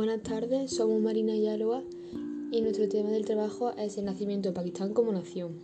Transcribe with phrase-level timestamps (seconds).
[0.00, 1.82] Buenas tardes, somos Marina y Aloa
[2.50, 5.58] y nuestro tema del trabajo es el nacimiento de Pakistán como nación.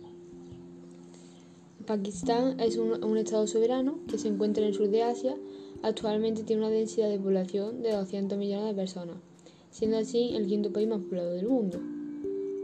[1.87, 5.35] Pakistán es un, un, estado soberano que se encuentra en el sur de Asia.
[5.81, 9.15] Actualmente tiene una densidad de población de 200 millones de personas,
[9.71, 11.79] siendo así el quinto país más poblado del mundo.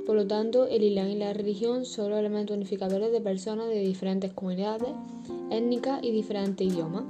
[0.05, 3.79] Por lo tanto, el Islam y la religión son los elementos unificadores de personas de
[3.79, 4.89] diferentes comunidades
[5.49, 7.05] étnicas y diferentes idiomas.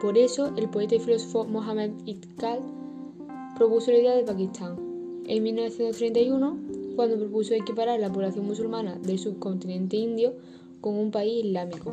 [0.00, 2.77] Por eso, el poeta y filósofo Mohammed Iqbal
[3.58, 4.76] propuso la idea de Pakistán.
[5.26, 6.58] En 1931,
[6.94, 10.34] cuando propuso equiparar la población musulmana del subcontinente indio
[10.80, 11.92] con un país islámico.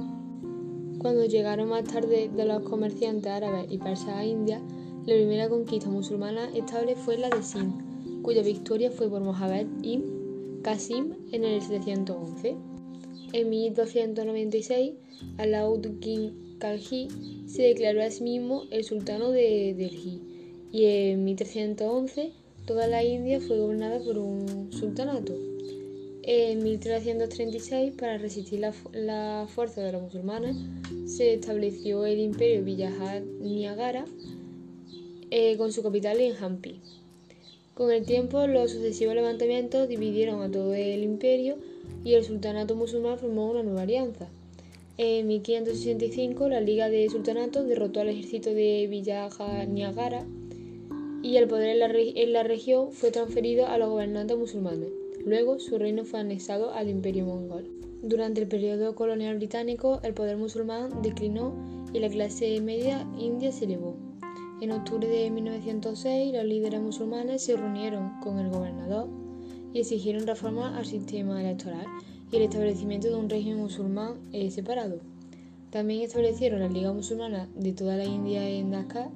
[1.00, 4.62] Cuando llegaron más tarde de los comerciantes árabes y persas a India,
[5.08, 10.62] la primera conquista musulmana estable fue la de Sindh, cuya victoria fue por Mohammed ibn
[10.62, 12.56] Qasim en el 711.
[13.34, 14.94] En 1296,
[15.38, 17.08] Alauddin Khalji
[17.48, 20.35] se declaró a sí mismo el sultano de Delhi
[20.76, 22.32] y en 1311
[22.66, 25.34] toda la India fue gobernada por un sultanato.
[26.24, 30.58] En 1336, para resistir la, la fuerza de los musulmanes,
[31.06, 34.04] se estableció el imperio Vijayanagar
[35.32, 36.82] eh, con su capital en Hampi.
[37.74, 41.56] Con el tiempo, los sucesivos levantamientos dividieron a todo el imperio
[42.04, 44.28] y el sultanato musulmán formó una nueva alianza.
[44.98, 50.26] En 1565, la Liga de Sultanatos derrotó al ejército de Vijayanagar
[51.26, 54.90] y el poder en la, región fue transferido a los gobernantes musulmanes.
[55.26, 57.68] Luego, su reino fue anexado al imperio mongol.
[58.04, 61.56] Durante el periodo colonial británico, el poder musulmán declinó
[61.94, 63.96] y la clase media india se elevó.
[64.62, 69.10] En octubre de 1906, los líderes musulmanes se reunieron con el gobernador
[69.74, 71.88] y exigieron reformas al sistema electoral
[72.32, 75.00] y el establecimiento de un régimen musulmán eh, separado.
[75.72, 79.10] También establecieron la Liga Musulmana de toda la India en Dhaka,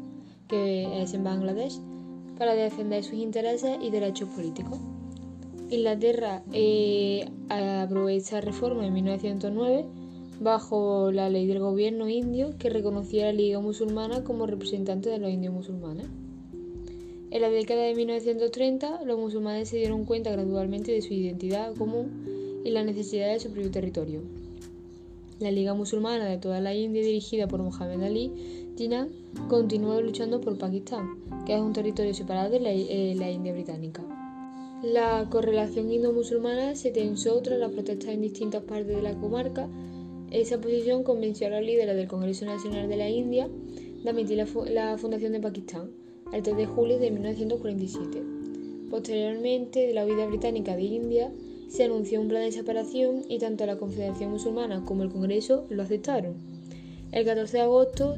[0.48, 1.80] que es en Bangladesh,
[2.40, 4.80] para defender sus intereses y derechos políticos.
[5.70, 9.86] Inglaterra eh, aprobó esta reforma en 1909
[10.40, 15.20] bajo la ley del gobierno indio que reconocía a la Liga Musulmana como representante de
[15.20, 16.08] los indios musulmanes.
[17.32, 22.62] En la década de 1930, los musulmanes se dieron cuenta gradualmente de su identidad común
[22.66, 24.22] y la necesidad de su propio territorio.
[25.40, 28.32] La Liga Musulmana de toda la India, dirigida por Mohammed Ali
[28.80, 29.10] Jinnah,
[29.50, 34.02] continuó luchando por Pakistán, que es un territorio separado de la, eh, la India británica.
[34.82, 39.68] La correlación indo-musulmana se tensó tras las protestas en distintas partes de la comarca.
[40.32, 43.50] Esa posición convenció a los líderes del Congreso Nacional de la India
[44.02, 45.92] de admitir la, la fundación de Pakistán
[46.32, 48.24] el 3 de julio de 1947.
[48.90, 51.34] Posteriormente, de la huida británica de India,
[51.68, 55.84] se anunció un plan de separación y tanto la Confederación Musulmana como el Congreso lo
[55.84, 56.36] aceptaron.
[57.12, 58.18] El 14 de agosto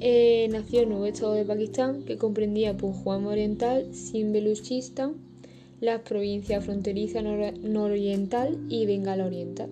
[0.00, 5.14] eh, nació el nuevo Estado de Pakistán que comprendía Punjab Oriental, sin Beluchistan,
[5.80, 9.70] las provincias fronterizas nor nororiental y Bengala Oriental,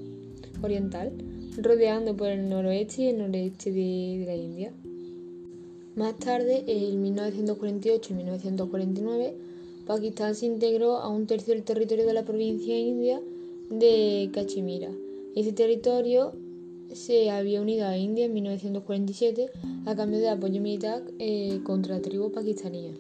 [0.62, 1.12] oriental,
[1.56, 4.72] rodeando por el noroeste y el noreste de, de la India.
[5.97, 9.34] Más tarde, en 1948 y 1949,
[9.87, 13.21] Pakistán se integró a un tercio del territorio de la provincia india
[13.71, 14.91] de Cachemira.
[15.34, 16.34] Ese territorio
[16.93, 19.50] se había unido a India en 1947
[19.87, 22.94] a cambio de apoyo militar eh, contra tribu pakistaní.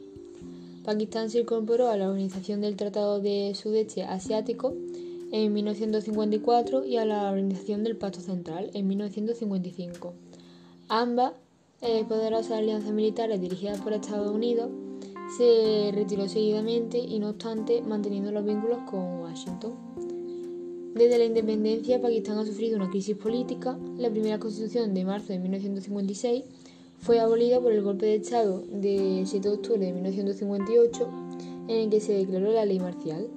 [0.84, 4.74] Pakistán se incorporó a la Organización del Tratado de Sudeste Asiático
[5.32, 10.14] en 1954 y a la Organización del Pacto Central en 1955.
[10.88, 11.32] Ambas
[11.82, 14.70] eh, poderosas alianzas militares dirigidas por Estados Unidos
[15.36, 20.17] se retiró seguidamente y no obstante manteniendo los vínculos con Washington.
[20.98, 23.78] Desde la independencia, Pakistán ha sufrido una crisis política.
[23.98, 26.42] La primera constitución de marzo de 1956
[26.98, 31.08] fue abolida por el golpe de Estado del 7 de octubre de 1958,
[31.68, 33.28] en el que se declaró la ley marcial.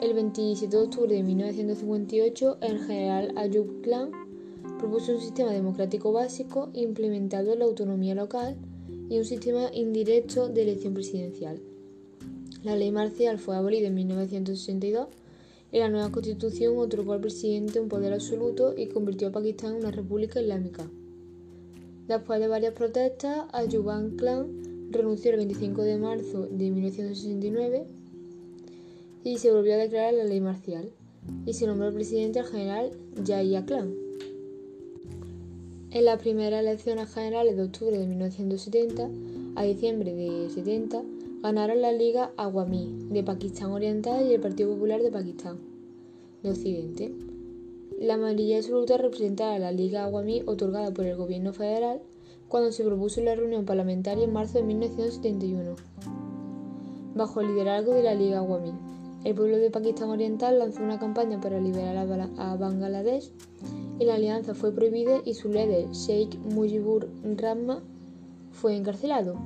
[0.00, 4.10] El 27 de octubre de 1958, el general Ayub Khan
[4.80, 8.56] propuso un sistema democrático básico implementado en la autonomía local
[9.08, 11.60] y un sistema indirecto de elección presidencial.
[12.64, 15.06] La ley marcial fue abolida en 1962
[15.72, 19.80] y la nueva constitución otorgó al presidente un poder absoluto y convirtió a Pakistán en
[19.80, 20.88] una república islámica.
[22.08, 27.86] Después de varias protestas, Ayuban Khan renunció el 25 de marzo de 1969
[29.24, 30.90] y se volvió a declarar la ley marcial
[31.44, 32.90] y se nombró presidente al general
[33.24, 33.92] Yahya Khan.
[35.90, 39.10] En las primeras elecciones generales de octubre de 1970
[39.56, 41.02] a diciembre de 70
[41.46, 45.58] ganaron la Liga Awami de Pakistán Oriental y el Partido Popular de Pakistán
[46.42, 47.12] de Occidente.
[48.00, 52.00] La mayoría absoluta representaba la Liga Awami otorgada por el gobierno federal
[52.48, 55.76] cuando se propuso la reunión parlamentaria en marzo de 1971.
[57.14, 58.72] bajo el liderazgo de la Liga Awami.
[59.22, 63.30] El pueblo de Pakistán Oriental lanzó una campaña para liberar a Bangladesh
[64.00, 67.84] y la alianza fue prohibida y su líder, Sheikh Mujibur Rahman,
[68.50, 69.36] fue encarcelado.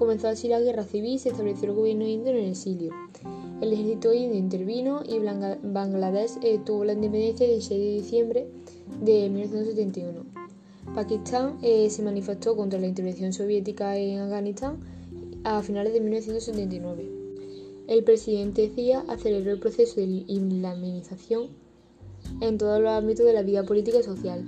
[0.00, 2.90] Comenzó así la guerra civil y se estableció el gobierno indio en el exilio.
[3.60, 8.46] El ejército indio intervino y Bangladesh eh, tuvo la independencia el 16 de diciembre
[9.02, 10.24] de 1971.
[10.94, 14.78] Pakistán eh, se manifestó contra la intervención soviética en Afganistán
[15.44, 17.10] a finales de 1979.
[17.86, 21.48] El presidente Zia aceleró el proceso de islamización
[22.40, 24.46] en todos los ámbitos de la vida política y social.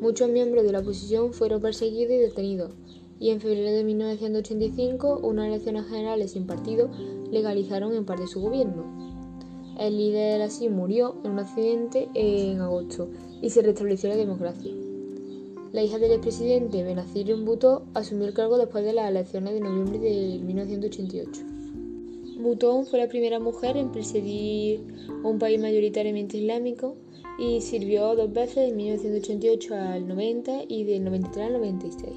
[0.00, 2.72] Muchos miembros de la oposición fueron perseguidos y detenidos,
[3.20, 6.90] y en febrero de 1985 unas elecciones generales sin partido
[7.30, 8.84] legalizaron en parte su gobierno.
[9.78, 13.08] El líder así murió en un accidente en agosto
[13.42, 14.72] y se restableció la democracia.
[15.72, 19.98] La hija del expresidente Benazir Bhutto asumió el cargo después de las elecciones de noviembre
[19.98, 21.42] de 1988.
[22.38, 24.84] Bhutto fue la primera mujer en presidir
[25.24, 26.94] un país mayoritariamente islámico
[27.40, 32.12] y sirvió dos veces de 1988 al 90 y del 93 al 96.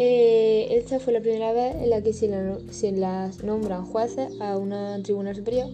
[0.00, 5.02] Eh, esta fue la primera vez en la que se, las nombran jueces a una
[5.02, 5.70] tribuna superior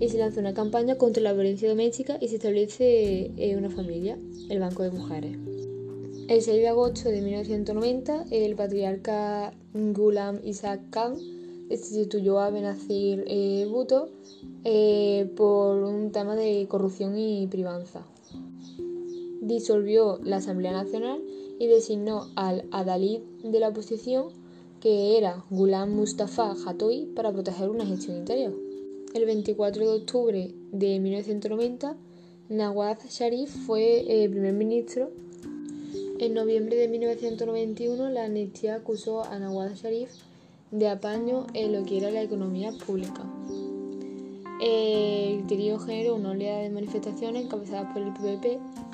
[0.00, 4.16] y se lanza una campaña contra la violencia doméstica y se establece eh, una familia,
[4.48, 5.36] el Banco de Mujeres.
[6.28, 11.18] El 6 de agosto de 1990, el patriarca Ghulam Isaac Khan
[11.68, 14.08] destituyó a Benazir eh, Bhutto
[14.64, 18.00] eh, por un tema de corrupción y privanza.
[19.48, 21.22] Disolvió la Asamblea Nacional
[21.58, 24.26] y designó al adalid de la oposición,
[24.78, 28.54] que era Ghulam Mustafa Jatoi, para proteger una gestión interior.
[29.14, 31.96] El 24 de octubre de 1990,
[32.50, 35.12] Nawaz Sharif fue eh, primer ministro.
[36.18, 40.10] En noviembre de 1991, la amnistía acusó a Nawaz Sharif
[40.72, 43.24] de apaño en lo que era la economía pública.
[44.60, 48.87] El griterío generó una oleada de manifestaciones encabezadas por el PPP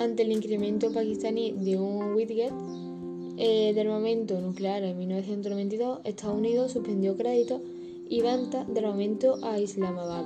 [0.00, 2.54] ante el incremento pakistaní de un widget
[3.36, 7.60] eh, de armamento nuclear en 1992, Estados Unidos suspendió créditos
[8.08, 10.24] y ventas de armamento a Islamabad.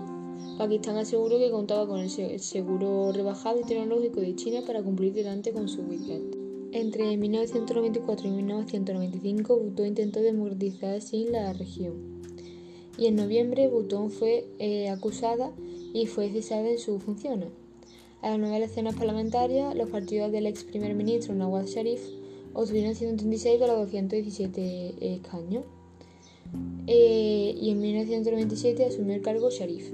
[0.58, 5.52] Pakistán aseguró que contaba con el seguro rebajado y tecnológico de China para cumplir delante
[5.52, 6.22] con su widget.
[6.70, 12.22] Entre 1994 y 1995, Butón intentó democratizar así la región.
[12.96, 15.52] Y en noviembre, Butón fue eh, acusada
[15.92, 17.63] y fue cesada en sus funciones.
[18.24, 22.00] A las nueve elecciones parlamentarias, los partidos del ex primer ministro Nawaz Sharif
[22.54, 25.64] obtuvieron 136 de los 217 escaños.
[26.86, 29.90] Eh, y en 1997 asumió el cargo Sharif.